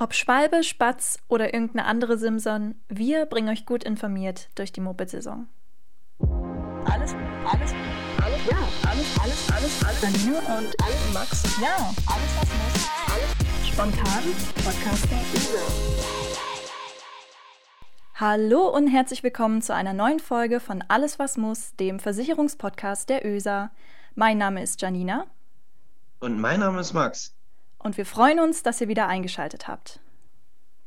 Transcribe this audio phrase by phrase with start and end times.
[0.00, 5.48] Ob Schwalbe, Spatz oder irgendeine andere Simson, wir bringen euch gut informiert durch die Moped-Saison.
[6.84, 7.74] Alles, alles,
[8.22, 8.58] alles, ja,
[8.88, 10.00] alles, alles, alles, alles.
[10.00, 11.42] Janine und alles, Max.
[11.60, 12.88] Ja, alles, was muss.
[13.12, 14.22] Alles spontan.
[14.64, 15.18] Podcast der
[18.14, 23.26] Hallo und herzlich willkommen zu einer neuen Folge von Alles, was muss, dem Versicherungspodcast der
[23.26, 23.72] ÖSA.
[24.14, 25.26] Mein Name ist Janina.
[26.20, 27.36] Und mein Name ist Max
[27.78, 30.00] und wir freuen uns, dass ihr wieder eingeschaltet habt.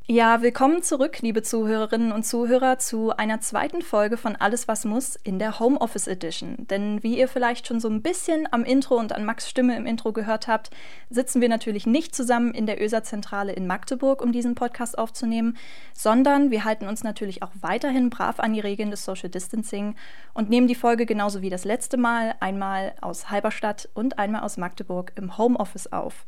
[0.08, 5.16] Ja, willkommen zurück, liebe Zuhörerinnen und Zuhörer, zu einer zweiten Folge von Alles, was muss
[5.16, 6.68] in der Homeoffice Edition.
[6.70, 9.86] Denn wie ihr vielleicht schon so ein bisschen am Intro und an Max Stimme im
[9.86, 10.72] Intro gehört habt,
[11.10, 15.56] sitzen wir natürlich nicht zusammen in der ÖSA-Zentrale in Magdeburg, um diesen Podcast aufzunehmen,
[15.94, 19.96] sondern wir halten uns natürlich auch weiterhin brav an die Regeln des Social Distancing
[20.34, 24.58] und nehmen die Folge genauso wie das letzte Mal einmal aus Halberstadt und einmal aus
[24.58, 26.26] Magdeburg im Homeoffice auf.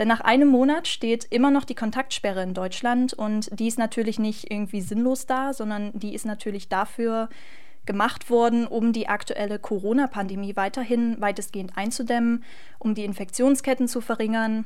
[0.00, 4.18] Denn nach einem Monat steht immer noch die Kontaktsperre in Deutschland und die ist natürlich
[4.18, 7.28] nicht irgendwie sinnlos da, sondern die ist natürlich dafür
[7.84, 12.44] gemacht worden, um die aktuelle Corona-Pandemie weiterhin weitestgehend einzudämmen,
[12.78, 14.64] um die Infektionsketten zu verringern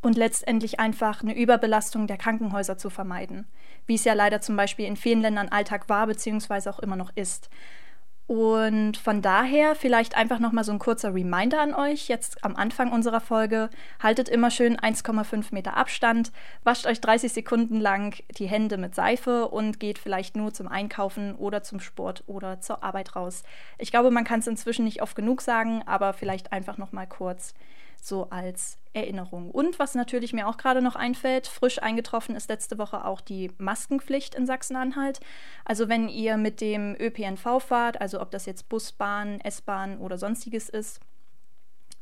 [0.00, 3.46] und letztendlich einfach eine Überbelastung der Krankenhäuser zu vermeiden,
[3.86, 6.68] wie es ja leider zum Beispiel in vielen Ländern Alltag war bzw.
[6.68, 7.48] auch immer noch ist.
[8.26, 12.92] Und von daher vielleicht einfach nochmal so ein kurzer Reminder an euch, jetzt am Anfang
[12.92, 13.68] unserer Folge.
[14.00, 19.48] Haltet immer schön 1,5 Meter Abstand, wascht euch 30 Sekunden lang die Hände mit Seife
[19.48, 23.42] und geht vielleicht nur zum Einkaufen oder zum Sport oder zur Arbeit raus.
[23.78, 27.54] Ich glaube, man kann es inzwischen nicht oft genug sagen, aber vielleicht einfach nochmal kurz
[28.02, 29.50] so als Erinnerung.
[29.50, 33.52] Und was natürlich mir auch gerade noch einfällt, frisch eingetroffen ist letzte Woche auch die
[33.58, 35.20] Maskenpflicht in Sachsen-Anhalt.
[35.64, 40.18] Also wenn ihr mit dem ÖPNV fahrt, also ob das jetzt Bus, Bahn, S-Bahn oder
[40.18, 41.00] sonstiges ist,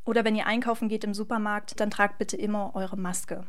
[0.06, 3.46] oder wenn ihr einkaufen geht im Supermarkt, dann tragt bitte immer eure Maske.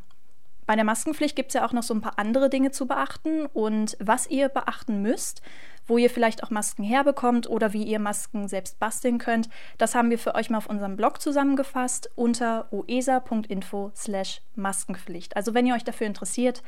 [0.72, 3.46] Bei der Maskenpflicht gibt es ja auch noch so ein paar andere Dinge zu beachten.
[3.46, 5.42] Und was ihr beachten müsst,
[5.86, 9.50] wo ihr vielleicht auch Masken herbekommt oder wie ihr Masken selbst basteln könnt.
[9.78, 15.36] Das haben wir für euch mal auf unserem Blog zusammengefasst unter oesa.info slash Maskenpflicht.
[15.36, 16.64] Also wenn ihr euch dafür interessiert,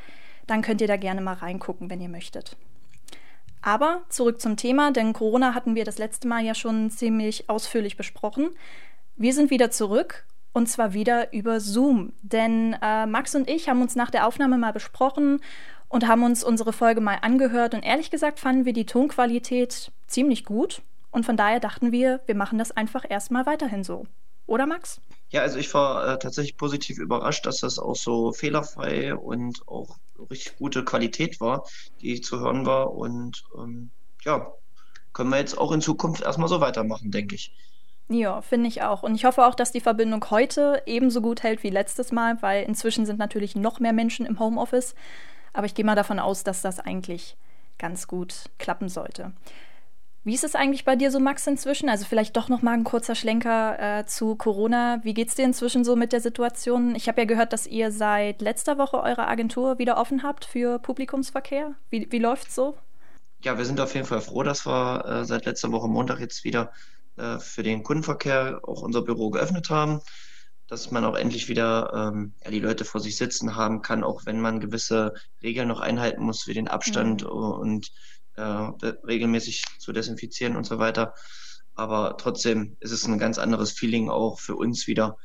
[0.46, 2.58] dann könnt ihr da gerne mal reingucken, wenn ihr möchtet.
[3.62, 7.96] Aber zurück zum Thema, denn Corona hatten wir das letzte Mal ja schon ziemlich ausführlich
[7.96, 8.50] besprochen.
[9.16, 12.12] Wir sind wieder zurück und zwar wieder über Zoom.
[12.22, 15.40] Denn äh, Max und ich haben uns nach der Aufnahme mal besprochen
[15.88, 17.74] und haben uns unsere Folge mal angehört.
[17.74, 20.80] Und ehrlich gesagt fanden wir die Tonqualität ziemlich gut.
[21.10, 24.06] Und von daher dachten wir, wir machen das einfach erstmal weiterhin so.
[24.46, 25.00] Oder Max?
[25.30, 29.96] Ja, also ich war äh, tatsächlich positiv überrascht, dass das auch so fehlerfrei und auch
[30.30, 31.66] richtig gute Qualität war,
[32.00, 32.92] die zu hören war.
[32.92, 33.90] Und ähm,
[34.24, 34.52] ja,
[35.12, 37.52] können wir jetzt auch in Zukunft erstmal so weitermachen, denke ich.
[38.08, 39.02] Ja, finde ich auch.
[39.02, 42.64] Und ich hoffe auch, dass die Verbindung heute ebenso gut hält wie letztes Mal, weil
[42.64, 44.94] inzwischen sind natürlich noch mehr Menschen im Homeoffice.
[45.52, 47.36] Aber ich gehe mal davon aus, dass das eigentlich
[47.78, 49.32] ganz gut klappen sollte.
[50.26, 51.90] Wie ist es eigentlich bei dir so, Max, inzwischen?
[51.90, 55.00] Also vielleicht doch noch mal ein kurzer Schlenker äh, zu Corona.
[55.02, 56.94] Wie geht es dir inzwischen so mit der Situation?
[56.94, 60.78] Ich habe ja gehört, dass ihr seit letzter Woche eure Agentur wieder offen habt für
[60.78, 61.74] Publikumsverkehr.
[61.90, 62.74] Wie, wie es so?
[63.42, 66.44] Ja, wir sind auf jeden Fall froh, dass wir äh, seit letzter Woche Montag jetzt
[66.44, 66.72] wieder
[67.16, 70.00] äh, für den Kundenverkehr auch unser Büro geöffnet haben
[70.66, 74.24] dass man auch endlich wieder ähm, ja, die Leute vor sich sitzen haben kann, auch
[74.24, 77.28] wenn man gewisse Regeln noch einhalten muss, wie den Abstand mhm.
[77.28, 77.92] und
[78.36, 81.14] äh, regelmäßig zu desinfizieren und so weiter.
[81.74, 85.16] Aber trotzdem ist es ein ganz anderes Feeling auch für uns wieder,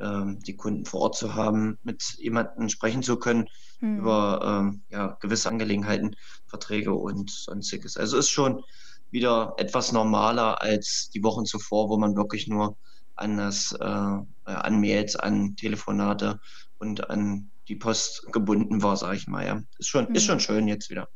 [0.00, 3.48] ähm, die Kunden vor Ort zu haben, mit jemandem sprechen zu können
[3.80, 3.98] mhm.
[4.00, 7.96] über ähm, ja, gewisse Angelegenheiten, Verträge und sonstiges.
[7.96, 8.64] Also ist schon
[9.10, 12.76] wieder etwas normaler als die Wochen zuvor, wo man wirklich nur
[13.16, 16.40] an das, äh, an Mails, an Telefonate
[16.78, 19.46] und an die Post gebunden war, sage ich mal.
[19.46, 19.62] Ja.
[19.78, 20.14] Ist schon, mhm.
[20.14, 21.08] ist schon schön jetzt wieder.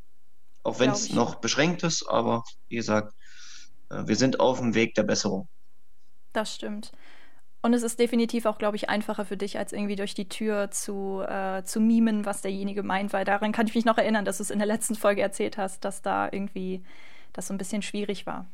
[0.63, 3.15] Auch wenn es noch beschränkt ist, aber wie gesagt,
[3.91, 5.49] äh, wir sind auf dem Weg der Besserung.
[6.33, 6.93] Das stimmt.
[7.63, 10.71] Und es ist definitiv auch, glaube ich, einfacher für dich, als irgendwie durch die Tür
[10.71, 14.37] zu, äh, zu mimen, was derjenige meint, weil daran kann ich mich noch erinnern, dass
[14.37, 16.85] du es in der letzten Folge erzählt hast, dass da irgendwie
[17.35, 18.47] das so ein bisschen schwierig war.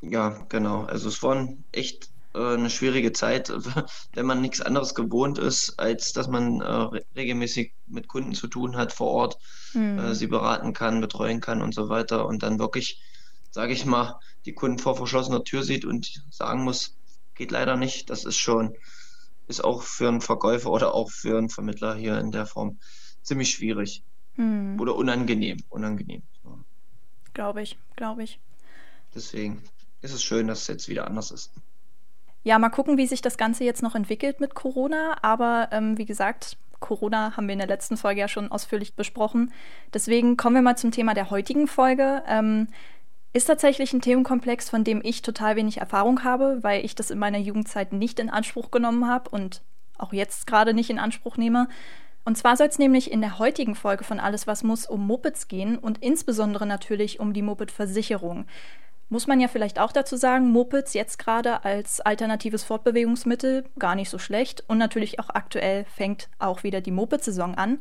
[0.00, 0.84] Ja, genau.
[0.84, 3.52] Also es waren echt äh, eine schwierige Zeit,
[4.12, 8.76] wenn man nichts anderes gewohnt ist, als dass man äh, regelmäßig mit Kunden zu tun
[8.76, 9.38] hat vor Ort,
[9.74, 9.98] mhm.
[9.98, 13.02] äh, sie beraten kann, betreuen kann und so weiter und dann wirklich,
[13.50, 16.96] sage ich mal, die Kunden vor verschlossener Tür sieht und sagen muss,
[17.34, 18.10] geht leider nicht.
[18.10, 18.74] Das ist schon,
[19.48, 22.78] ist auch für einen Verkäufer oder auch für einen Vermittler hier in der Form
[23.22, 24.02] ziemlich schwierig
[24.36, 24.78] mhm.
[24.80, 26.22] oder unangenehm, unangenehm.
[27.34, 28.38] Glaube ich, glaube ich.
[29.14, 29.62] Deswegen
[30.00, 31.50] ist es schön, dass es jetzt wieder anders ist.
[32.42, 35.16] Ja, mal gucken, wie sich das Ganze jetzt noch entwickelt mit Corona.
[35.22, 39.52] Aber ähm, wie gesagt, Corona haben wir in der letzten Folge ja schon ausführlich besprochen.
[39.94, 42.22] Deswegen kommen wir mal zum Thema der heutigen Folge.
[42.26, 42.68] Ähm,
[43.32, 47.18] ist tatsächlich ein Themenkomplex, von dem ich total wenig Erfahrung habe, weil ich das in
[47.18, 49.62] meiner Jugendzeit nicht in Anspruch genommen habe und
[49.98, 51.68] auch jetzt gerade nicht in Anspruch nehme.
[52.24, 55.46] Und zwar soll es nämlich in der heutigen Folge von Alles, was muss, um Mopeds
[55.48, 58.46] gehen und insbesondere natürlich um die Moped-Versicherung.
[59.10, 64.08] Muss man ja vielleicht auch dazu sagen, Mopeds jetzt gerade als alternatives Fortbewegungsmittel gar nicht
[64.08, 67.80] so schlecht und natürlich auch aktuell fängt auch wieder die Moped-Saison an.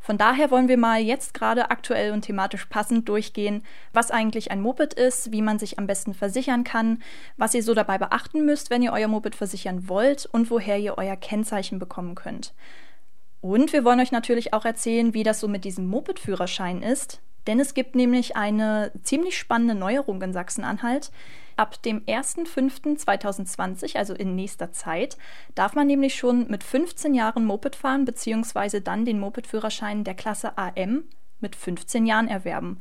[0.00, 3.62] Von daher wollen wir mal jetzt gerade aktuell und thematisch passend durchgehen,
[3.92, 7.00] was eigentlich ein Moped ist, wie man sich am besten versichern kann,
[7.36, 10.98] was ihr so dabei beachten müsst, wenn ihr euer Moped versichern wollt und woher ihr
[10.98, 12.52] euer Kennzeichen bekommen könnt.
[13.42, 17.58] Und wir wollen euch natürlich auch erzählen, wie das so mit diesem Moped-Führerschein ist, denn
[17.58, 21.10] es gibt nämlich eine ziemlich spannende Neuerung in Sachsen-Anhalt.
[21.56, 25.18] Ab dem 1.5.2020, also in nächster Zeit,
[25.56, 30.56] darf man nämlich schon mit 15 Jahren Moped fahren, beziehungsweise dann den Moped-Führerschein der Klasse
[30.56, 31.02] AM
[31.40, 32.78] mit 15 Jahren erwerben.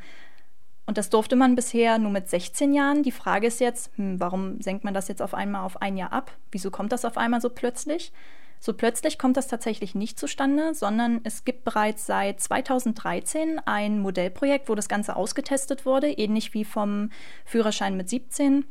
[0.85, 3.01] Und das durfte man bisher nur mit 16 Jahren.
[3.01, 6.13] Die Frage ist jetzt, hm, warum senkt man das jetzt auf einmal auf ein Jahr
[6.13, 6.31] ab?
[6.51, 8.13] Wieso kommt das auf einmal so plötzlich?
[8.63, 14.69] So plötzlich kommt das tatsächlich nicht zustande, sondern es gibt bereits seit 2013 ein Modellprojekt,
[14.69, 17.09] wo das Ganze ausgetestet wurde, ähnlich wie vom
[17.43, 18.65] Führerschein mit 17,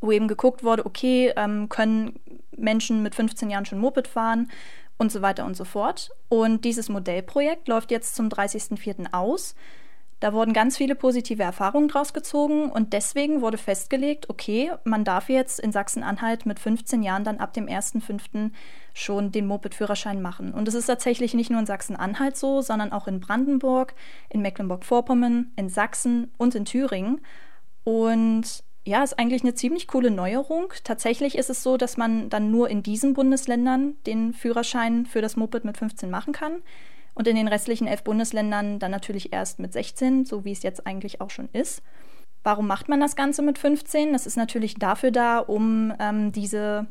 [0.00, 2.18] wo eben geguckt wurde, okay, ähm, können
[2.56, 4.50] Menschen mit 15 Jahren schon Moped fahren
[4.98, 6.10] und so weiter und so fort.
[6.28, 9.12] Und dieses Modellprojekt läuft jetzt zum 30.04.
[9.12, 9.54] aus.
[10.20, 15.28] Da wurden ganz viele positive Erfahrungen draus gezogen und deswegen wurde festgelegt, okay, man darf
[15.28, 18.50] jetzt in Sachsen-Anhalt mit 15 Jahren dann ab dem 1.5.
[18.94, 20.54] schon den Moped-Führerschein machen.
[20.54, 23.94] Und es ist tatsächlich nicht nur in Sachsen-Anhalt so, sondern auch in Brandenburg,
[24.30, 27.20] in Mecklenburg-Vorpommern, in Sachsen und in Thüringen.
[27.82, 30.72] Und ja, ist eigentlich eine ziemlich coole Neuerung.
[30.84, 35.36] Tatsächlich ist es so, dass man dann nur in diesen Bundesländern den Führerschein für das
[35.36, 36.62] Moped mit 15 machen kann
[37.14, 40.86] und in den restlichen elf Bundesländern dann natürlich erst mit 16, so wie es jetzt
[40.86, 41.82] eigentlich auch schon ist.
[42.42, 44.12] Warum macht man das Ganze mit 15?
[44.12, 46.86] Das ist natürlich dafür da, um ähm, diese,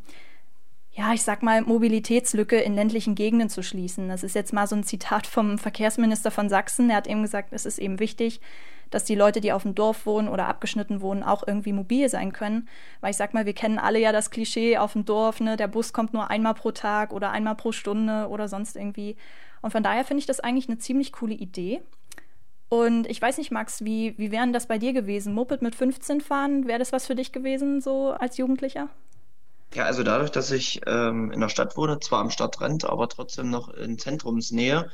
[0.91, 4.09] ja, ich sag mal, Mobilitätslücke in ländlichen Gegenden zu schließen.
[4.09, 6.87] Das ist jetzt mal so ein Zitat vom Verkehrsminister von Sachsen.
[6.87, 8.41] Der hat eben gesagt, es ist eben wichtig,
[8.89, 12.33] dass die Leute, die auf dem Dorf wohnen oder abgeschnitten wohnen, auch irgendwie mobil sein
[12.33, 12.67] können.
[13.01, 15.67] Weil ich sag mal, wir kennen alle ja das Klischee auf dem Dorf, ne, der
[15.67, 19.17] Bus kommt nur einmal pro Tag oder einmal pro Stunde oder sonst irgendwie.
[19.63, 21.81] Und von daher finde ich das eigentlich eine ziemlich coole Idee.
[22.67, 25.33] Und ich weiß nicht, Max, wie, wie wären das bei dir gewesen?
[25.33, 28.89] Moped mit 15 fahren, wäre das was für dich gewesen, so als Jugendlicher?
[29.73, 33.49] Ja, also dadurch, dass ich ähm, in der Stadt wohne, zwar am Stadtrand, aber trotzdem
[33.49, 34.89] noch in Zentrumsnähe,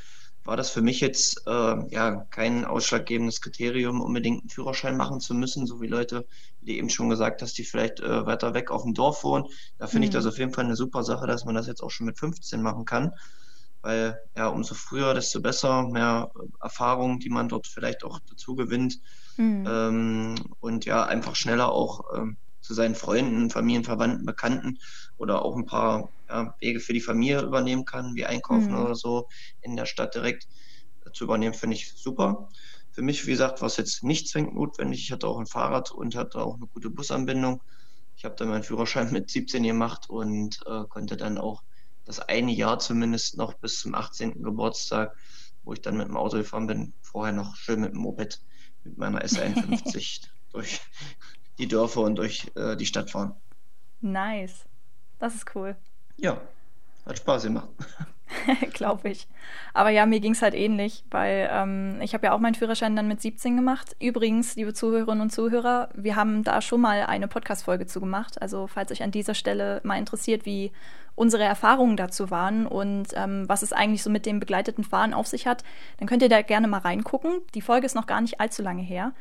[0.45, 1.51] war das für mich jetzt äh,
[1.89, 6.27] ja kein ausschlaggebendes Kriterium, unbedingt einen Führerschein machen zu müssen, so wie Leute,
[6.61, 9.45] die eben schon gesagt hast, die vielleicht äh, weiter weg auf dem Dorf wohnen.
[9.79, 10.09] Da finde mhm.
[10.09, 12.19] ich das auf jeden Fall eine super Sache, dass man das jetzt auch schon mit
[12.19, 13.13] 15 machen kann
[13.81, 16.31] weil ja, umso früher, desto besser, mehr
[16.61, 18.99] Erfahrung, die man dort vielleicht auch dazu gewinnt
[19.37, 19.65] mhm.
[19.67, 24.79] ähm, und ja, einfach schneller auch ähm, zu seinen Freunden, Familien, Verwandten, Bekannten
[25.17, 28.79] oder auch ein paar ja, Wege für die Familie übernehmen kann, wie Einkaufen mhm.
[28.79, 29.27] oder so
[29.61, 30.47] in der Stadt direkt
[31.13, 32.49] zu übernehmen, finde ich super.
[32.91, 34.99] Für mich, wie gesagt, war es jetzt nicht zwingend notwendig.
[35.01, 37.61] Ich hatte auch ein Fahrrad und hatte auch eine gute Busanbindung.
[38.15, 41.63] Ich habe dann meinen Führerschein mit 17 gemacht und äh, konnte dann auch
[42.09, 44.41] das eine Jahr zumindest noch bis zum 18.
[44.41, 45.15] Geburtstag,
[45.63, 48.41] wo ich dann mit dem Auto gefahren bin, vorher noch schön mit dem Moped,
[48.83, 50.81] mit meiner S51 durch
[51.59, 53.35] die Dörfer und durch äh, die Stadt fahren.
[54.01, 54.65] Nice.
[55.19, 55.75] Das ist cool.
[56.17, 56.41] Ja,
[57.05, 57.69] hat Spaß gemacht.
[58.73, 59.27] Glaube ich.
[59.75, 62.95] Aber ja, mir ging es halt ähnlich, weil ähm, ich habe ja auch meinen Führerschein
[62.95, 63.95] dann mit 17 gemacht.
[63.99, 68.41] Übrigens, liebe Zuhörerinnen und Zuhörer, wir haben da schon mal eine Podcast-Folge zu gemacht.
[68.41, 70.71] Also, falls euch an dieser Stelle mal interessiert, wie
[71.19, 75.27] unsere Erfahrungen dazu waren und ähm, was es eigentlich so mit dem begleiteten Fahren auf
[75.27, 75.65] sich hat,
[75.97, 77.41] dann könnt ihr da gerne mal reingucken.
[77.53, 79.11] Die Folge ist noch gar nicht allzu lange her.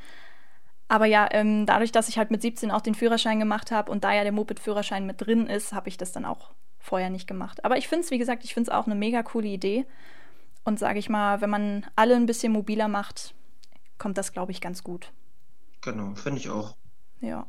[0.87, 4.05] Aber ja, ähm, dadurch, dass ich halt mit 17 auch den Führerschein gemacht habe und
[4.05, 7.65] da ja der Moped-Führerschein mit drin ist, habe ich das dann auch vorher nicht gemacht.
[7.65, 9.85] Aber ich finde es, wie gesagt, ich finde es auch eine mega coole Idee.
[10.65, 13.35] Und sage ich mal, wenn man alle ein bisschen mobiler macht,
[13.99, 15.13] kommt das, glaube ich, ganz gut.
[15.81, 16.77] Genau, finde ich auch.
[17.21, 17.47] Ja.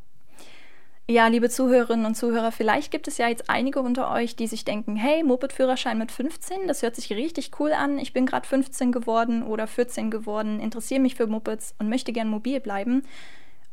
[1.10, 4.63] Ja, liebe Zuhörerinnen und Zuhörer, vielleicht gibt es ja jetzt einige unter euch, die sich
[4.63, 7.98] denken, hey, Moped-Führerschein mit 15, das hört sich richtig cool an.
[7.98, 12.30] Ich bin gerade 15 geworden oder 14 geworden, interessiere mich für Mopeds und möchte gern
[12.30, 13.01] mobil bleiben.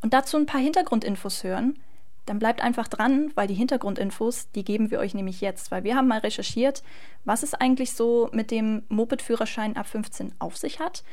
[0.00, 1.78] Und dazu ein paar Hintergrundinfos hören
[2.25, 5.95] dann bleibt einfach dran, weil die Hintergrundinfos, die geben wir euch nämlich jetzt, weil wir
[5.95, 6.83] haben mal recherchiert,
[7.25, 11.05] was es eigentlich so mit dem Moped-Führerschein ab 15 auf sich hat.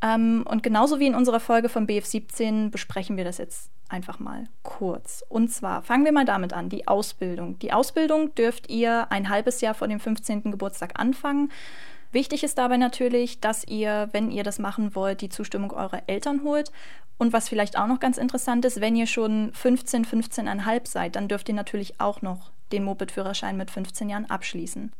[0.00, 4.48] Ähm, und genauso wie in unserer Folge vom BF17 besprechen wir das jetzt einfach mal
[4.62, 5.24] kurz.
[5.28, 7.58] Und zwar fangen wir mal damit an, die Ausbildung.
[7.58, 10.50] Die Ausbildung dürft ihr ein halbes Jahr vor dem 15.
[10.50, 11.50] Geburtstag anfangen.
[12.12, 16.42] Wichtig ist dabei natürlich, dass ihr, wenn ihr das machen wollt, die Zustimmung eurer Eltern
[16.44, 16.72] holt.
[17.18, 21.28] Und was vielleicht auch noch ganz interessant ist, wenn ihr schon 15, 15,5 seid, dann
[21.28, 24.92] dürft ihr natürlich auch noch den Moped-Führerschein mit 15 Jahren abschließen.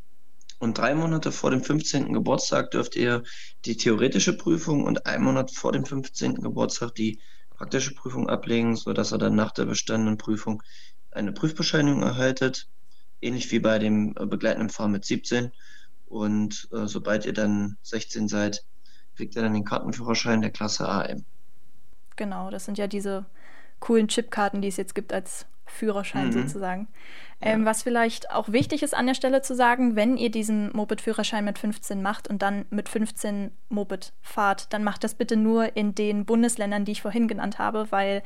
[0.58, 2.12] Und drei Monate vor dem 15.
[2.14, 3.22] Geburtstag dürft ihr
[3.66, 6.36] die theoretische Prüfung und einen Monat vor dem 15.
[6.36, 7.20] Geburtstag die
[7.56, 10.62] praktische Prüfung ablegen, sodass ihr dann nach der bestandenen Prüfung
[11.10, 12.68] eine Prüfbescheinigung erhaltet,
[13.20, 15.52] ähnlich wie bei dem äh, begleitenden Fahren mit 17.
[16.06, 18.64] Und äh, sobald ihr dann 16 seid,
[19.16, 21.24] kriegt ihr dann den Kartenführerschein der Klasse AM.
[22.16, 23.26] Genau, das sind ja diese
[23.80, 26.32] coolen Chipkarten, die es jetzt gibt als Führerschein mhm.
[26.32, 26.88] sozusagen.
[27.40, 27.66] Ähm, ja.
[27.66, 31.58] Was vielleicht auch wichtig ist an der Stelle zu sagen, wenn ihr diesen Moped-Führerschein mit
[31.58, 36.24] 15 macht und dann mit 15 Moped fahrt, dann macht das bitte nur in den
[36.24, 38.22] Bundesländern, die ich vorhin genannt habe, weil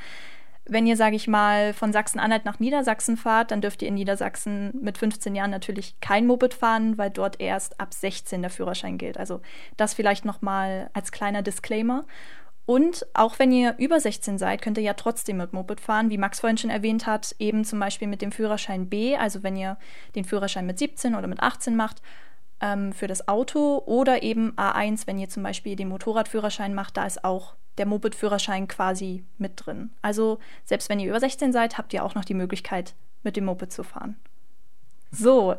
[0.67, 4.73] wenn ihr, sage ich mal, von Sachsen-Anhalt nach Niedersachsen fahrt, dann dürft ihr in Niedersachsen
[4.81, 9.19] mit 15 Jahren natürlich kein Moped fahren, weil dort erst ab 16 der Führerschein gilt.
[9.19, 9.41] Also
[9.77, 12.05] das vielleicht nochmal als kleiner Disclaimer.
[12.67, 16.19] Und auch wenn ihr über 16 seid, könnt ihr ja trotzdem mit Moped fahren, wie
[16.19, 19.77] Max vorhin schon erwähnt hat, eben zum Beispiel mit dem Führerschein B, also wenn ihr
[20.15, 22.01] den Führerschein mit 17 oder mit 18 macht,
[22.61, 27.07] ähm, für das Auto oder eben A1, wenn ihr zum Beispiel den Motorradführerschein macht, da
[27.07, 29.91] ist auch der Moped-Führerschein quasi mit drin.
[30.03, 33.47] Also selbst wenn ihr über 16 seid, habt ihr auch noch die Möglichkeit, mit dem
[33.47, 34.17] Moped zu fahren.
[35.11, 35.57] So,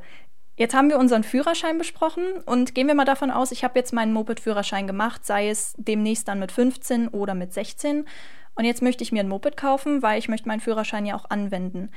[0.61, 3.93] Jetzt haben wir unseren Führerschein besprochen und gehen wir mal davon aus, ich habe jetzt
[3.93, 8.05] meinen Moped-Führerschein gemacht, sei es demnächst dann mit 15 oder mit 16.
[8.53, 11.27] Und jetzt möchte ich mir ein Moped kaufen, weil ich möchte meinen Führerschein ja auch
[11.31, 11.89] anwenden.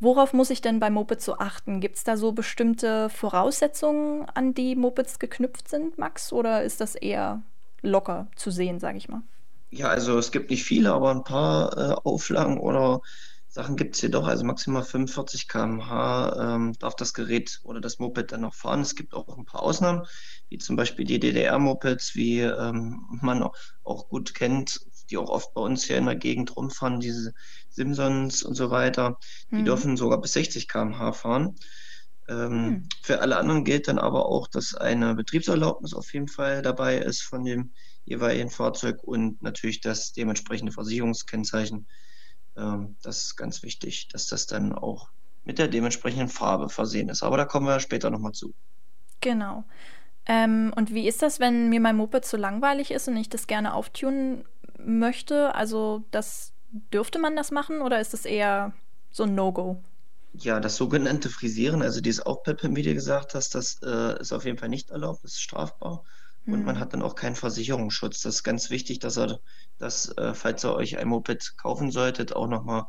[0.00, 1.78] Worauf muss ich denn bei Mopeds so achten?
[1.78, 6.32] Gibt es da so bestimmte Voraussetzungen, an die Mopeds geknüpft sind, Max?
[6.32, 7.42] Oder ist das eher
[7.82, 9.22] locker zu sehen, sage ich mal?
[9.70, 13.00] Ja, also es gibt nicht viele, aber ein paar äh, Auflagen oder
[13.50, 18.30] Sachen gibt es jedoch, also maximal 45 km/h ähm, darf das Gerät oder das Moped
[18.30, 18.82] dann noch fahren.
[18.82, 20.06] Es gibt auch ein paar Ausnahmen,
[20.50, 25.54] wie zum Beispiel die DDR-Mopeds, wie ähm, man auch, auch, gut kennt, die auch oft
[25.54, 27.32] bei uns hier in der Gegend rumfahren, diese
[27.70, 29.18] Simpsons und so weiter.
[29.50, 29.64] Die mhm.
[29.64, 31.54] dürfen sogar bis 60 km/h fahren.
[32.28, 32.88] Ähm, mhm.
[33.02, 37.22] Für alle anderen gilt dann aber auch, dass eine Betriebserlaubnis auf jeden Fall dabei ist
[37.22, 37.72] von dem
[38.04, 41.86] jeweiligen Fahrzeug und natürlich das dementsprechende Versicherungskennzeichen
[43.02, 45.08] das ist ganz wichtig, dass das dann auch
[45.44, 47.22] mit der dementsprechenden Farbe versehen ist.
[47.22, 48.54] Aber da kommen wir später nochmal zu.
[49.20, 49.64] Genau.
[50.26, 53.46] Ähm, und wie ist das, wenn mir mein Moped zu langweilig ist und ich das
[53.46, 54.44] gerne auftunen
[54.78, 55.54] möchte?
[55.54, 56.52] Also, das
[56.92, 58.72] dürfte man das machen oder ist das eher
[59.10, 59.82] so ein No-Go?
[60.34, 64.44] Ja, das sogenannte Frisieren, also dieses Aufpeppen, wie du gesagt hast, das äh, ist auf
[64.44, 66.04] jeden Fall nicht erlaubt, das ist strafbar.
[66.52, 66.80] Und man mhm.
[66.80, 68.22] hat dann auch keinen Versicherungsschutz.
[68.22, 69.40] Das ist ganz wichtig, dass er
[69.78, 72.86] das, äh, falls ihr euch ein Moped kaufen solltet, auch nochmal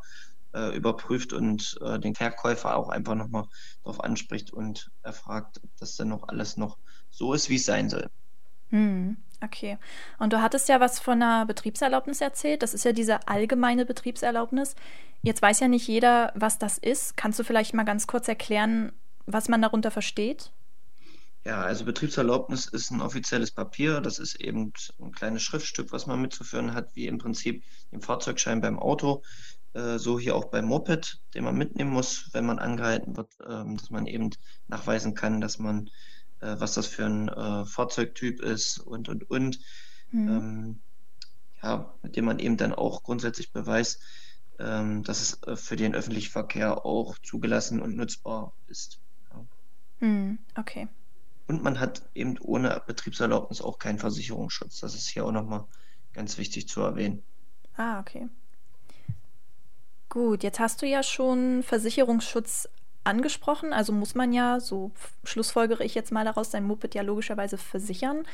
[0.53, 3.45] äh, überprüft und äh, den Verkäufer auch einfach nochmal
[3.83, 6.77] darauf anspricht und erfragt, ob das dann noch alles noch
[7.11, 8.09] so ist, wie es sein soll.
[8.69, 9.77] Hm, okay.
[10.19, 12.63] Und du hattest ja was von einer Betriebserlaubnis erzählt.
[12.63, 14.75] Das ist ja diese allgemeine Betriebserlaubnis.
[15.21, 17.17] Jetzt weiß ja nicht jeder, was das ist.
[17.17, 18.93] Kannst du vielleicht mal ganz kurz erklären,
[19.25, 20.51] was man darunter versteht?
[21.45, 24.01] Ja, also Betriebserlaubnis ist ein offizielles Papier.
[24.01, 28.61] Das ist eben ein kleines Schriftstück, was man mitzuführen hat, wie im Prinzip den Fahrzeugschein
[28.61, 29.23] beim Auto.
[29.73, 33.77] Äh, so hier auch beim Moped, den man mitnehmen muss, wenn man angehalten wird, ähm,
[33.77, 34.31] dass man eben
[34.67, 35.89] nachweisen kann, dass man,
[36.39, 39.59] äh, was das für ein äh, Fahrzeugtyp ist und, und, und.
[40.11, 40.27] Mhm.
[40.27, 40.81] Ähm,
[41.61, 44.01] ja, mit dem man eben dann auch grundsätzlich beweist,
[44.59, 48.99] ähm, dass es für den öffentlichen Verkehr auch zugelassen und nutzbar ist.
[49.31, 49.45] Ja.
[49.99, 50.87] Mhm, okay.
[51.49, 54.81] Und man hat eben ohne Betriebserlaubnis auch keinen Versicherungsschutz.
[54.81, 55.65] Das ist hier auch nochmal
[56.13, 57.23] ganz wichtig zu erwähnen.
[57.75, 58.27] Ah, okay.
[60.09, 62.69] Gut, jetzt hast du ja schon Versicherungsschutz
[63.03, 63.73] angesprochen.
[63.73, 64.91] Also muss man ja, so
[65.23, 68.27] schlussfolgere ich jetzt mal daraus, sein Moped ja logischerweise versichern.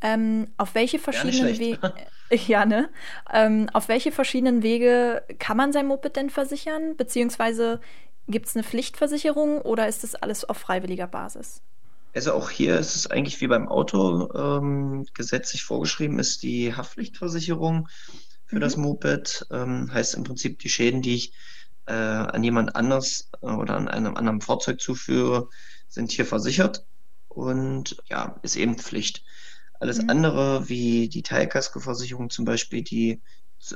[0.00, 1.94] Ähm, auf welche verschiedenen Wege,
[2.48, 2.90] ja, ne?
[3.32, 6.96] Ähm, auf welche verschiedenen Wege kann man sein Moped denn versichern?
[6.96, 7.80] Beziehungsweise
[8.26, 11.62] gibt es eine Pflichtversicherung oder ist das alles auf freiwilliger Basis?
[12.16, 17.90] Also auch hier ist es eigentlich wie beim Auto ähm, gesetzlich vorgeschrieben, ist die Haftpflichtversicherung
[18.46, 18.60] für mhm.
[18.60, 19.46] das Moped.
[19.50, 21.32] Ähm, heißt im Prinzip, die Schäden, die ich
[21.84, 25.50] äh, an jemand anders äh, oder an einem anderen Fahrzeug zuführe,
[25.88, 26.86] sind hier versichert
[27.28, 29.22] und ja, ist eben Pflicht.
[29.78, 30.08] Alles mhm.
[30.08, 33.20] andere, wie die Teilkaskoversicherung zum Beispiel, die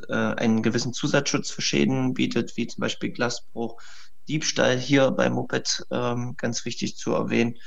[0.08, 3.82] äh, einen gewissen Zusatzschutz für Schäden bietet, wie zum Beispiel Glasbruch,
[4.28, 7.58] Diebstahl hier beim Moped, ähm, ganz wichtig zu erwähnen,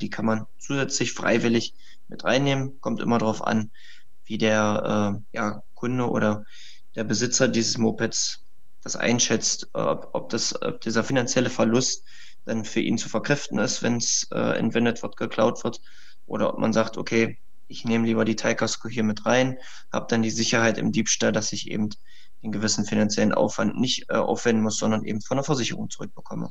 [0.00, 1.74] die kann man zusätzlich freiwillig
[2.08, 2.80] mit reinnehmen.
[2.80, 3.70] Kommt immer darauf an,
[4.24, 6.44] wie der äh, ja, Kunde oder
[6.94, 8.40] der Besitzer dieses Mopeds
[8.82, 12.04] das einschätzt, ob, ob, das, ob dieser finanzielle Verlust
[12.44, 15.80] dann für ihn zu verkräften ist, wenn es äh, entwendet wird, geklaut wird.
[16.26, 19.58] oder ob man sagt, okay, ich nehme lieber die Teilkasko hier mit rein,
[19.90, 21.88] habe dann die Sicherheit im Diebstahl, dass ich eben
[22.42, 26.50] den gewissen finanziellen Aufwand nicht äh, aufwenden muss, sondern eben von der Versicherung zurückbekomme.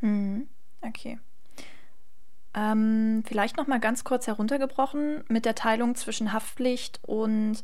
[0.00, 0.48] Hm,
[0.80, 1.18] okay.
[2.54, 7.62] Ähm, vielleicht noch mal ganz kurz heruntergebrochen mit der Teilung zwischen Haftpflicht und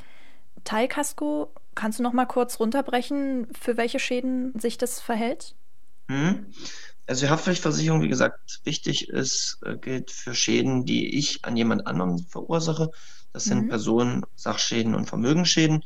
[0.65, 1.53] Teilkasko.
[1.75, 5.55] Kannst du noch mal kurz runterbrechen, für welche Schäden sich das verhält?
[6.09, 6.47] Hm.
[7.07, 11.87] Also die Haftpflichtversicherung, wie gesagt, wichtig ist, äh, gilt für Schäden, die ich an jemand
[11.87, 12.91] anderen verursache.
[13.33, 13.69] Das sind mhm.
[13.69, 15.85] Personen, Sachschäden und Vermögensschäden,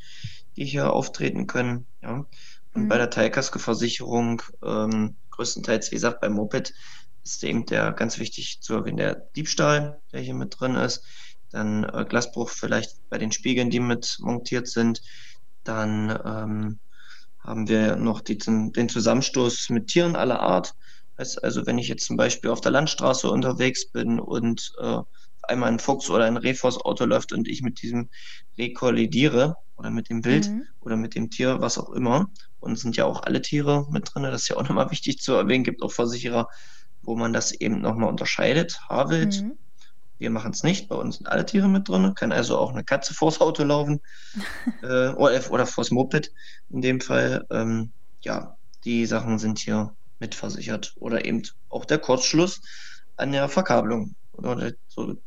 [0.57, 1.87] die hier auftreten können.
[2.03, 2.27] Ja.
[2.75, 2.89] Und mhm.
[2.89, 6.73] bei der Teilkaskoversicherung ähm, größtenteils, wie gesagt, beim Moped
[7.25, 11.03] ist eben der ganz wichtig zu erwähnen, der Diebstahl, der hier mit drin ist.
[11.51, 15.03] Dann äh, Glasbruch vielleicht bei den Spiegeln, die mit montiert sind.
[15.65, 16.79] Dann ähm,
[17.41, 20.75] haben wir noch die, den Zusammenstoß mit Tieren aller Art.
[21.19, 24.99] Heißt also, wenn ich jetzt zum Beispiel auf der Landstraße unterwegs bin und äh,
[25.43, 28.11] einmal ein Fuchs oder ein Reh vors Auto läuft und ich mit diesem
[28.59, 30.65] Reh kollidiere oder mit dem Bild mhm.
[30.81, 32.31] oder mit dem Tier, was auch immer.
[32.61, 34.23] Und es sind ja auch alle Tiere mit drin.
[34.25, 35.65] Das ist ja auch nochmal wichtig zu erwähnen.
[35.65, 36.49] Gibt auch Versicherer,
[37.05, 38.81] wo man das eben nochmal unterscheidet.
[38.89, 39.43] Haarwild.
[39.43, 39.59] Mhm.
[40.19, 40.89] Wir machen es nicht.
[40.89, 42.15] Bei uns sind alle Tiere mit drin.
[42.15, 44.01] Kann also auch eine Katze vors Auto laufen
[44.83, 46.33] äh, oder, oder vors Moped
[46.71, 47.47] in dem Fall.
[47.51, 50.95] Ähm, ja, die Sachen sind hier mitversichert.
[50.97, 52.61] Oder eben auch der Kurzschluss
[53.17, 54.15] an der Verkabelung.
[54.33, 54.75] Oder der,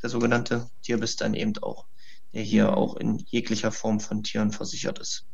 [0.01, 1.85] der sogenannte Tierbiss dann eben auch,
[2.33, 2.73] der hier mhm.
[2.73, 5.25] auch in jeglicher Form von Tieren versichert ist.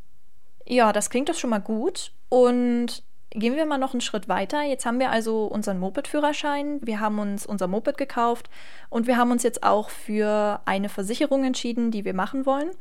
[0.66, 2.14] Ja, das klingt doch schon mal gut.
[2.30, 4.62] Und gehen wir mal noch einen Schritt weiter.
[4.64, 8.50] Jetzt haben wir also unseren Moped-Führerschein, wir haben uns unser Moped gekauft
[8.90, 12.72] und wir haben uns jetzt auch für eine Versicherung entschieden, die wir machen wollen.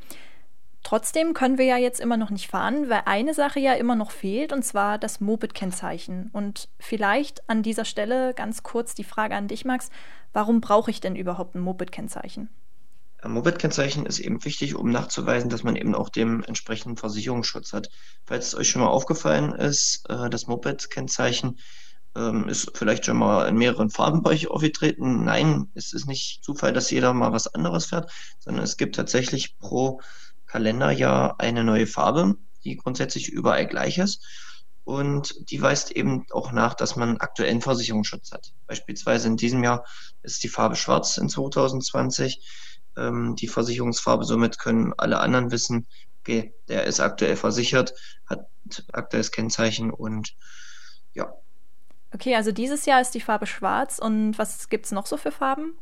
[0.83, 4.11] Trotzdem können wir ja jetzt immer noch nicht fahren, weil eine Sache ja immer noch
[4.11, 6.29] fehlt, und zwar das Moped-Kennzeichen.
[6.33, 9.89] Und vielleicht an dieser Stelle ganz kurz die Frage an dich, Max,
[10.33, 12.49] warum brauche ich denn überhaupt ein Moped-Kennzeichen?
[13.25, 17.89] Moped-Kennzeichen ist eben wichtig, um nachzuweisen, dass man eben auch den entsprechenden Versicherungsschutz hat.
[18.25, 21.59] Falls es euch schon mal aufgefallen ist, äh, das Moped-Kennzeichen
[22.15, 25.23] ähm, ist vielleicht schon mal in mehreren Farben bei euch aufgetreten.
[25.23, 29.57] Nein, es ist nicht Zufall, dass jeder mal was anderes fährt, sondern es gibt tatsächlich
[29.57, 30.01] pro
[30.45, 34.25] Kalenderjahr eine neue Farbe, die grundsätzlich überall gleich ist.
[34.83, 38.51] Und die weist eben auch nach, dass man aktuellen Versicherungsschutz hat.
[38.67, 39.85] Beispielsweise in diesem Jahr
[40.23, 42.45] ist die Farbe schwarz in 2020
[42.97, 44.23] ähm, die Versicherungsfarbe.
[44.23, 45.87] Somit können alle anderen wissen,
[46.21, 47.93] okay, der ist aktuell versichert,
[48.25, 48.47] hat
[48.91, 50.35] aktuelles Kennzeichen und
[51.13, 51.33] ja.
[52.13, 55.31] Okay, also dieses Jahr ist die Farbe schwarz und was gibt es noch so für
[55.31, 55.77] Farben?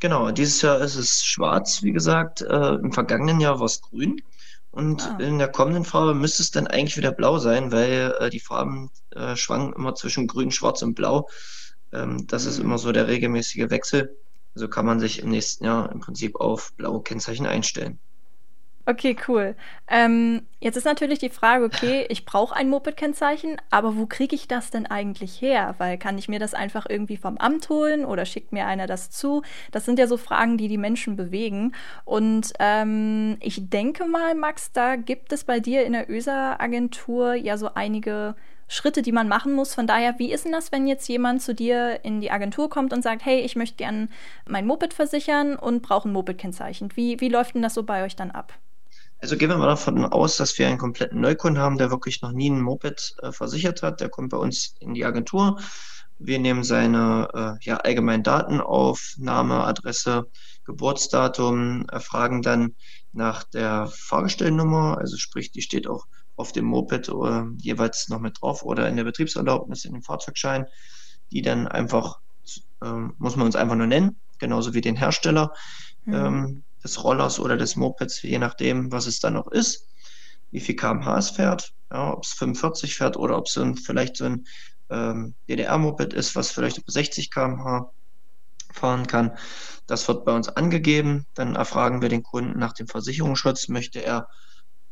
[0.00, 2.42] Genau, dieses Jahr ist es schwarz, wie gesagt.
[2.42, 4.20] Äh, Im vergangenen Jahr war es grün.
[4.70, 5.18] Und ah.
[5.20, 8.90] in der kommenden Farbe müsste es dann eigentlich wieder blau sein, weil äh, die Farben
[9.10, 11.28] äh, schwanken immer zwischen grün, schwarz und blau.
[11.92, 12.50] Ähm, das mhm.
[12.50, 14.16] ist immer so der regelmäßige Wechsel.
[14.54, 17.98] Also kann man sich im nächsten Jahr im Prinzip auf blaue Kennzeichen einstellen.
[18.86, 19.56] Okay, cool.
[19.88, 24.46] Ähm, jetzt ist natürlich die Frage, okay, ich brauche ein Moped-Kennzeichen, aber wo kriege ich
[24.46, 25.74] das denn eigentlich her?
[25.78, 29.10] Weil kann ich mir das einfach irgendwie vom Amt holen oder schickt mir einer das
[29.10, 29.42] zu?
[29.72, 31.74] Das sind ja so Fragen, die die Menschen bewegen.
[32.04, 37.56] Und ähm, ich denke mal, Max, da gibt es bei dir in der ÖSA-Agentur ja
[37.56, 38.34] so einige
[38.68, 39.74] Schritte, die man machen muss.
[39.74, 42.92] Von daher, wie ist denn das, wenn jetzt jemand zu dir in die Agentur kommt
[42.92, 44.08] und sagt, hey, ich möchte gerne
[44.46, 46.90] mein Moped versichern und brauche ein Moped-Kennzeichen?
[46.94, 48.52] Wie, wie läuft denn das so bei euch dann ab?
[49.20, 52.32] Also gehen wir mal davon aus, dass wir einen kompletten Neukunden haben, der wirklich noch
[52.32, 54.00] nie ein Moped äh, versichert hat.
[54.00, 55.58] Der kommt bei uns in die Agentur.
[56.18, 60.26] Wir nehmen seine äh, ja, allgemeinen Daten auf, Name, Adresse,
[60.64, 62.74] Geburtsdatum, erfragen dann
[63.12, 68.40] nach der Fahrgestellnummer, also sprich, die steht auch auf dem Moped äh, jeweils noch mit
[68.40, 70.66] drauf oder in der Betriebserlaubnis, in dem Fahrzeugschein,
[71.32, 72.18] die dann einfach,
[72.82, 75.52] äh, muss man uns einfach nur nennen, genauso wie den Hersteller.
[76.04, 76.14] Mhm.
[76.14, 79.88] Ähm, des Rollers oder des Mopeds, je nachdem, was es dann noch ist,
[80.50, 84.18] wie viel kmh es fährt, ja, ob es 45 fährt oder ob es so vielleicht
[84.18, 84.44] so ein
[84.90, 87.90] ähm, DDR-Moped ist, was vielleicht über 60 kmh
[88.72, 89.36] fahren kann.
[89.86, 91.26] Das wird bei uns angegeben.
[91.34, 93.68] Dann erfragen wir den Kunden nach dem Versicherungsschutz.
[93.68, 94.28] Möchte er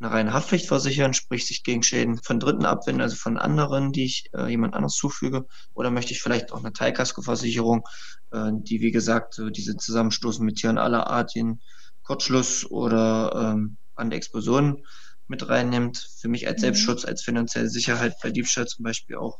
[0.02, 4.04] eine reine Haftpflicht versichern, sprich sich gegen Schäden von Dritten abwenden, also von anderen, die
[4.04, 7.86] ich äh, jemand anderes zufüge, oder möchte ich vielleicht auch eine Teilkaskoversicherung,
[8.32, 11.60] äh, die wie gesagt so diese Zusammenstoßen mit Tieren aller Art, den
[12.02, 14.84] Kurzschluss oder ähm, an der Explosion
[15.28, 15.98] mit reinnimmt.
[16.20, 16.62] Für mich als mhm.
[16.62, 19.38] Selbstschutz, als finanzielle Sicherheit bei Diebstahl zum Beispiel auch.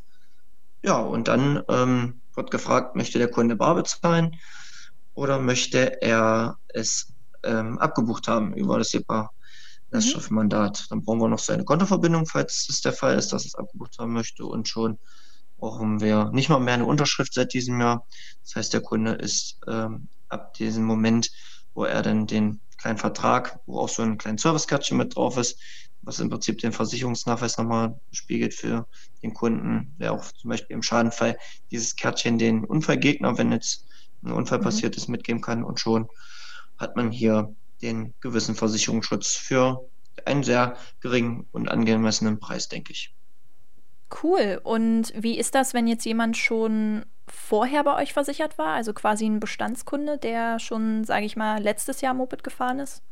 [0.85, 4.37] Ja, und dann ähm, wird gefragt, möchte der Kunde bar bezahlen
[5.14, 9.31] oder möchte er es ähm, abgebucht haben über das SEPA
[9.92, 10.81] Lastschriftmandat.
[10.81, 10.87] Mhm.
[10.90, 14.12] Dann brauchen wir noch seine Kontoverbindung, falls es der Fall ist, dass es abgebucht haben
[14.12, 14.98] möchte und schon
[15.59, 18.07] brauchen wir nicht mal mehr eine Unterschrift seit diesem Jahr.
[18.42, 21.31] Das heißt, der Kunde ist ähm, ab diesem Moment
[21.74, 25.61] wo er dann den kleinen Vertrag, wo auch so ein kleines Servicekärtchen mit drauf ist,
[26.02, 28.88] was im Prinzip den Versicherungsnachweis nochmal spiegelt für
[29.22, 31.38] den Kunden, der auch zum Beispiel im Schadenfall
[31.70, 33.87] dieses Kärtchen den Unfallgegner, wenn jetzt
[34.24, 34.64] ein Unfall mhm.
[34.64, 36.09] passiert ist, mitgeben kann und schon
[36.76, 39.88] hat man hier den gewissen Versicherungsschutz für
[40.25, 43.14] einen sehr geringen und angemessenen Preis, denke ich.
[44.23, 44.61] Cool.
[44.62, 49.25] Und wie ist das, wenn jetzt jemand schon vorher bei euch versichert war, also quasi
[49.25, 53.03] ein Bestandskunde, der schon, sage ich mal, letztes Jahr Moped gefahren ist?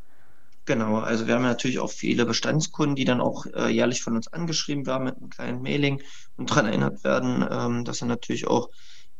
[0.66, 4.28] Genau, also wir haben natürlich auch viele Bestandskunden, die dann auch äh, jährlich von uns
[4.28, 6.02] angeschrieben werden mit einem kleinen Mailing
[6.36, 8.68] und daran erinnert werden, ähm, dass er natürlich auch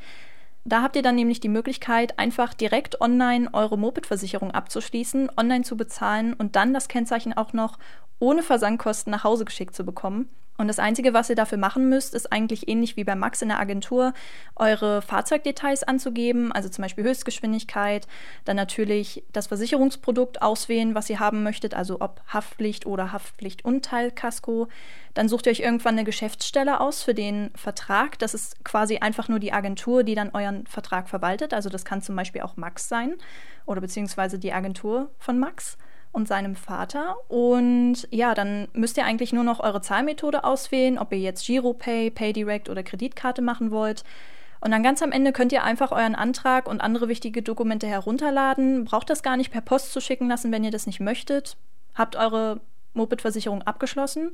[0.66, 5.76] Da habt ihr dann nämlich die Möglichkeit, einfach direkt online eure Moped-Versicherung abzuschließen, online zu
[5.76, 7.78] bezahlen und dann das Kennzeichen auch noch
[8.20, 10.30] ohne Versandkosten nach Hause geschickt zu bekommen.
[10.58, 13.50] Und das Einzige, was ihr dafür machen müsst, ist eigentlich ähnlich wie bei Max in
[13.50, 14.14] der Agentur,
[14.56, 18.08] eure Fahrzeugdetails anzugeben, also zum Beispiel Höchstgeschwindigkeit,
[18.46, 23.84] dann natürlich das Versicherungsprodukt auswählen, was ihr haben möchtet, also ob Haftpflicht oder Haftpflicht und
[23.84, 24.68] Teilkasko.
[25.16, 28.20] Dann sucht ihr euch irgendwann eine Geschäftsstelle aus für den Vertrag.
[28.20, 31.54] Das ist quasi einfach nur die Agentur, die dann euren Vertrag verwaltet.
[31.54, 33.16] Also das kann zum Beispiel auch Max sein
[33.66, 35.78] oder beziehungsweise die Agentur von Max
[36.14, 37.16] und seinem Vater.
[37.28, 42.12] Und ja, dann müsst ihr eigentlich nur noch eure Zahlmethode auswählen, ob ihr jetzt Giropay,
[42.12, 44.06] PayDirect oder Kreditkarte machen wollt.
[44.62, 48.86] Und dann ganz am Ende könnt ihr einfach euren Antrag und andere wichtige Dokumente herunterladen.
[48.86, 51.58] Braucht das gar nicht per Post zu schicken lassen, wenn ihr das nicht möchtet.
[51.96, 52.62] Habt eure
[52.94, 54.32] Moped-Versicherung abgeschlossen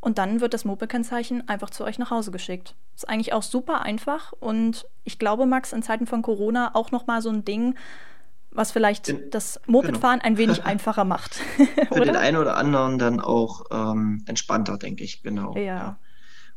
[0.00, 2.74] und dann wird das Moped-Kennzeichen einfach zu euch nach Hause geschickt.
[2.94, 7.22] Ist eigentlich auch super einfach und ich glaube, Max, in Zeiten von Corona auch nochmal
[7.22, 7.74] so ein Ding,
[8.54, 10.28] was vielleicht den, das Mopedfahren genau.
[10.28, 11.40] ein wenig einfacher macht.
[11.92, 15.56] Für den einen oder anderen dann auch ähm, entspannter, denke ich, genau.
[15.56, 15.62] Ja.
[15.62, 15.98] ja.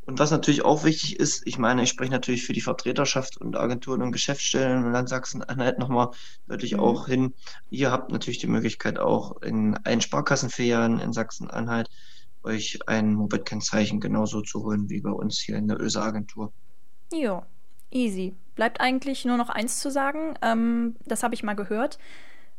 [0.06, 3.56] Und was natürlich auch wichtig ist, ich meine, ich spreche natürlich für die Vertreterschaft und
[3.56, 6.12] Agenturen und Geschäftsstellen in Land Sachsen-Anhalt nochmal
[6.48, 6.80] deutlich mhm.
[6.80, 7.34] auch hin.
[7.72, 11.90] Ihr habt natürlich die Möglichkeit auch in allen Sparkassenfilialen in Sachsen-Anhalt
[12.44, 16.54] euch ein Moped-Kennzeichen genauso zu holen wie bei uns hier in der ÖSA-Agentur.
[17.12, 17.48] Ja,
[17.96, 20.36] easy bleibt eigentlich nur noch eins zu sagen.
[20.42, 22.00] Ähm, das habe ich mal gehört.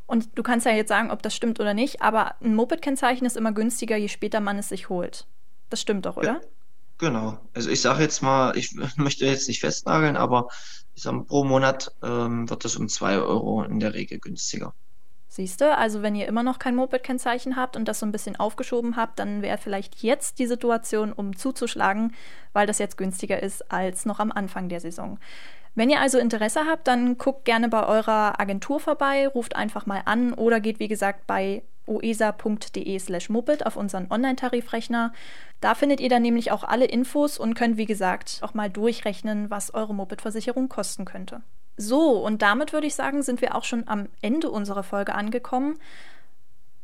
[0.06, 3.36] Und du kannst ja jetzt sagen, ob das stimmt oder nicht, aber ein Moped-Kennzeichen ist
[3.36, 5.26] immer günstiger, je später man es sich holt.
[5.68, 6.34] Das stimmt doch, oder?
[6.34, 6.40] Ja,
[6.98, 7.38] genau.
[7.54, 10.48] Also ich sage jetzt mal, ich möchte jetzt nicht festnageln, aber
[10.94, 14.74] ich sage, pro Monat ähm, wird das um zwei Euro in der Regel günstiger.
[15.36, 18.36] Siehst du, also wenn ihr immer noch kein Moped-Kennzeichen habt und das so ein bisschen
[18.36, 22.14] aufgeschoben habt, dann wäre vielleicht jetzt die Situation, um zuzuschlagen,
[22.54, 25.18] weil das jetzt günstiger ist als noch am Anfang der Saison.
[25.74, 30.00] Wenn ihr also Interesse habt, dann guckt gerne bei eurer Agentur vorbei, ruft einfach mal
[30.06, 35.12] an oder geht wie gesagt bei oesa.de slash moped auf unseren Online-Tarifrechner.
[35.60, 39.50] Da findet ihr dann nämlich auch alle Infos und könnt wie gesagt auch mal durchrechnen,
[39.50, 41.42] was eure Moped-Versicherung kosten könnte.
[41.76, 45.78] So, und damit würde ich sagen, sind wir auch schon am Ende unserer Folge angekommen.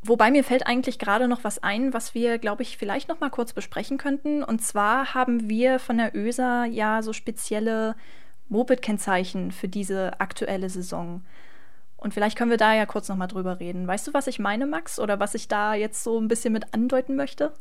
[0.05, 3.31] Wobei mir fällt eigentlich gerade noch was ein, was wir, glaube ich, vielleicht noch mal
[3.31, 4.43] kurz besprechen könnten.
[4.43, 7.95] Und zwar haben wir von der ÖSA ja so spezielle
[8.49, 11.23] Moped-Kennzeichen für diese aktuelle Saison.
[11.97, 13.87] Und vielleicht können wir da ja kurz noch mal drüber reden.
[13.87, 14.99] Weißt du, was ich meine, Max?
[14.99, 17.53] Oder was ich da jetzt so ein bisschen mit andeuten möchte?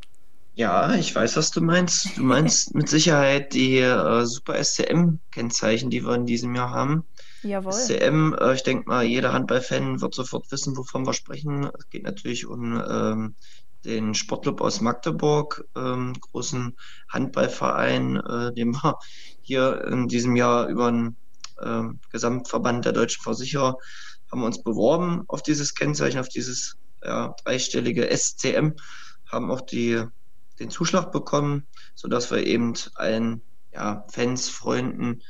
[0.55, 2.17] Ja, ich weiß, was du meinst.
[2.17, 7.05] Du meinst mit Sicherheit die äh, Super SCM-Kennzeichen, die wir in diesem Jahr haben.
[7.43, 7.73] Jawohl.
[7.73, 11.69] SCM, äh, ich denke mal, jeder Handballfan wird sofort wissen, wovon wir sprechen.
[11.77, 13.35] Es geht natürlich um ähm,
[13.83, 16.77] den Sportclub aus Magdeburg, ähm, großen
[17.09, 18.97] Handballverein, äh, den wir
[19.41, 21.15] hier in diesem Jahr über den
[21.59, 23.77] äh, Gesamtverband der deutschen Versicherer
[24.31, 28.73] haben uns beworben auf dieses Kennzeichen, auf dieses ja, dreistellige SCM,
[29.29, 30.03] haben auch die,
[30.59, 33.41] den Zuschlag bekommen, sodass wir eben allen
[33.73, 35.21] ja, Fans, Freunden,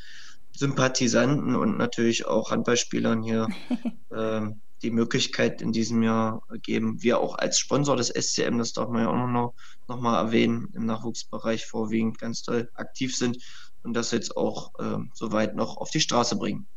[0.61, 3.47] Sympathisanten und natürlich auch Handballspielern hier
[4.11, 4.41] äh,
[4.83, 7.01] die Möglichkeit in diesem Jahr geben.
[7.01, 9.55] Wir auch als Sponsor des SCM, das darf man ja auch noch,
[9.87, 13.37] noch mal erwähnen, im Nachwuchsbereich vorwiegend ganz toll aktiv sind
[13.81, 16.67] und das jetzt auch äh, soweit noch auf die Straße bringen.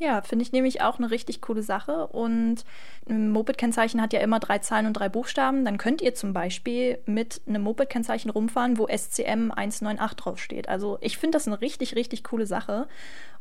[0.00, 2.06] Ja, finde ich nämlich auch eine richtig coole Sache.
[2.06, 2.64] Und
[3.08, 5.64] ein Moped-Kennzeichen hat ja immer drei Zahlen und drei Buchstaben.
[5.64, 10.68] Dann könnt ihr zum Beispiel mit einem Moped-Kennzeichen rumfahren, wo SCM 198 draufsteht.
[10.68, 12.86] Also ich finde das eine richtig, richtig coole Sache.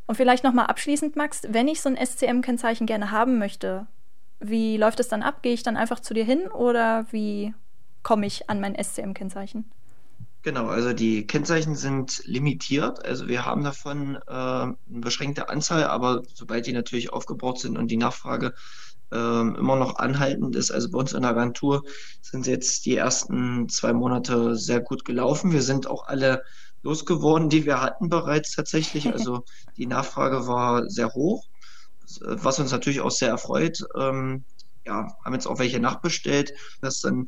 [0.07, 3.85] Und vielleicht nochmal abschließend, Max, wenn ich so ein SCM-Kennzeichen gerne haben möchte,
[4.39, 5.43] wie läuft es dann ab?
[5.43, 7.53] Gehe ich dann einfach zu dir hin oder wie
[8.01, 9.69] komme ich an mein SCM-Kennzeichen?
[10.47, 13.03] Genau, also die Kennzeichen sind limitiert.
[13.05, 17.91] Also wir haben davon äh, eine beschränkte Anzahl, aber sobald die natürlich aufgebraucht sind und
[17.91, 18.53] die Nachfrage
[19.11, 21.83] äh, immer noch anhaltend ist, also bei uns in der Agentur
[22.21, 25.51] sind jetzt die ersten zwei Monate sehr gut gelaufen.
[25.51, 26.43] Wir sind auch alle
[26.81, 29.05] losgeworden, die wir hatten bereits tatsächlich.
[29.11, 29.43] Also
[29.75, 31.43] die Nachfrage war sehr hoch,
[32.21, 33.83] was uns natürlich auch sehr erfreut.
[33.97, 34.45] Ähm,
[34.87, 37.27] ja, haben jetzt auch welche nachbestellt, dass dann,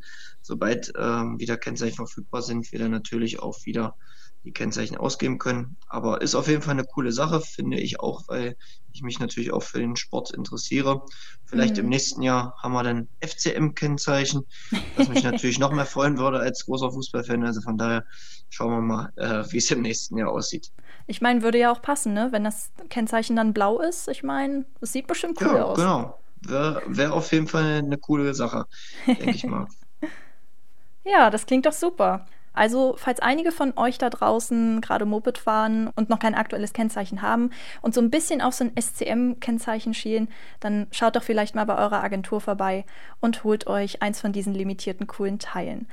[0.50, 3.96] sobald ähm, wieder Kennzeichen verfügbar sind, wir dann natürlich auch wieder
[4.44, 5.78] die Kennzeichen ausgeben können.
[5.88, 8.58] Aber ist auf jeden Fall eine coole Sache, finde ich auch, weil
[8.92, 11.04] ich mich natürlich auch für den Sport interessiere.
[11.46, 11.84] Vielleicht mhm.
[11.84, 14.42] im nächsten Jahr haben wir dann FCM-Kennzeichen,
[14.98, 17.46] was mich natürlich noch mehr freuen würde als großer Fußballfan.
[17.46, 18.04] Also von daher
[18.50, 20.72] schauen wir mal, äh, wie es im nächsten Jahr aussieht.
[21.06, 22.30] Ich meine, würde ja auch passen, ne?
[22.32, 24.08] Wenn das Kennzeichen dann blau ist.
[24.08, 25.78] Ich meine, das sieht bestimmt cool ja, aus.
[25.78, 28.66] Genau wäre wär auf jeden Fall eine coole Sache,
[29.06, 29.68] denke ich mal.
[31.04, 32.26] ja, das klingt doch super.
[32.54, 37.22] Also, falls einige von euch da draußen gerade Moped fahren und noch kein aktuelles Kennzeichen
[37.22, 41.66] haben und so ein bisschen auf so ein SCM-Kennzeichen schielen, dann schaut doch vielleicht mal
[41.66, 42.86] bei eurer Agentur vorbei
[43.22, 45.88] und holt euch eins von diesen limitierten coolen Teilen.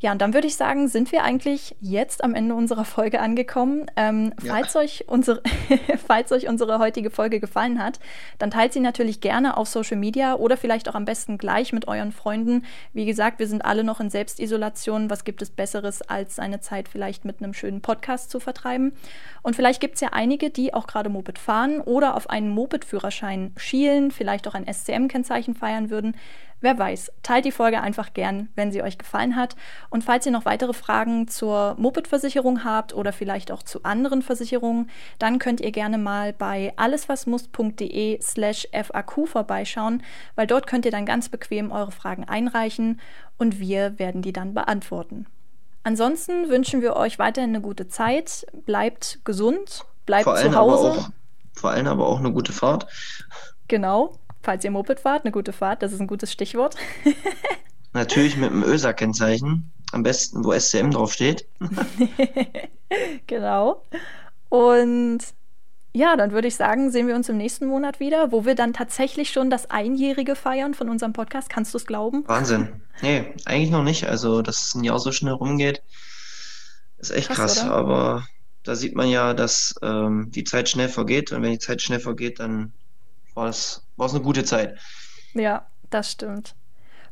[0.00, 3.86] Ja, und dann würde ich sagen, sind wir eigentlich jetzt am Ende unserer Folge angekommen.
[3.96, 4.54] Ähm, ja.
[4.54, 5.42] falls, euch unsere,
[6.06, 7.98] falls euch unsere heutige Folge gefallen hat,
[8.38, 11.88] dann teilt sie natürlich gerne auf Social Media oder vielleicht auch am besten gleich mit
[11.88, 12.64] euren Freunden.
[12.92, 15.10] Wie gesagt, wir sind alle noch in Selbstisolation.
[15.10, 18.92] Was gibt es Besseres, als seine Zeit vielleicht mit einem schönen Podcast zu vertreiben?
[19.42, 23.52] Und vielleicht gibt es ja einige, die auch gerade Moped fahren oder auf einen Moped-Führerschein
[23.56, 26.14] schielen, vielleicht auch ein SCM-Kennzeichen feiern würden.
[26.60, 29.54] Wer weiß, teilt die Folge einfach gern, wenn sie euch gefallen hat.
[29.90, 34.90] Und falls ihr noch weitere Fragen zur Moped-Versicherung habt oder vielleicht auch zu anderen Versicherungen,
[35.20, 40.02] dann könnt ihr gerne mal bei alleswasmuss.de slash FAQ vorbeischauen,
[40.34, 43.00] weil dort könnt ihr dann ganz bequem eure Fragen einreichen
[43.38, 45.26] und wir werden die dann beantworten.
[45.84, 50.90] Ansonsten wünschen wir euch weiterhin eine gute Zeit, bleibt gesund, bleibt zu Hause.
[50.90, 51.10] Auch,
[51.52, 52.88] vor allem aber auch eine gute Fahrt.
[53.68, 56.74] Genau falls ihr Moped fahrt, eine gute Fahrt, das ist ein gutes Stichwort.
[57.92, 59.70] Natürlich mit einem ÖSA-Kennzeichen.
[59.92, 61.46] Am besten, wo SCM draufsteht.
[63.26, 63.84] genau.
[64.48, 65.18] Und
[65.92, 68.72] ja, dann würde ich sagen, sehen wir uns im nächsten Monat wieder, wo wir dann
[68.72, 71.50] tatsächlich schon das Einjährige feiern von unserem Podcast.
[71.50, 72.24] Kannst du es glauben?
[72.26, 72.80] Wahnsinn.
[73.02, 74.08] Nee, eigentlich noch nicht.
[74.08, 75.82] Also, dass ein Jahr so schnell rumgeht,
[76.96, 77.56] ist echt krass.
[77.56, 78.26] krass aber
[78.62, 81.32] da sieht man ja, dass ähm, die Zeit schnell vergeht.
[81.32, 82.72] Und wenn die Zeit schnell vergeht, dann
[83.34, 84.78] war es war eine gute Zeit.
[85.34, 86.54] Ja, das stimmt.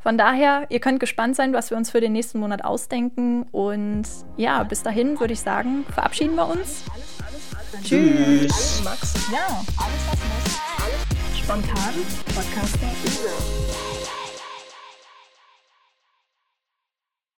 [0.01, 3.43] Von daher, ihr könnt gespannt sein, was wir uns für den nächsten Monat ausdenken.
[3.51, 4.05] Und
[4.37, 6.85] ja, bis dahin würde ich sagen, verabschieden wir uns.
[7.83, 8.83] Tschüss.
[8.85, 9.15] Max.
[9.33, 10.61] Ja, alles was muss.
[10.85, 11.95] Alles spontan.
[12.35, 13.96] Podcaster.